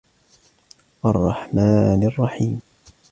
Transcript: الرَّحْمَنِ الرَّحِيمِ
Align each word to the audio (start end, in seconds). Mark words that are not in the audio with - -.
الرَّحْمَنِ 1.05 2.03
الرَّحِيمِ 2.03 2.59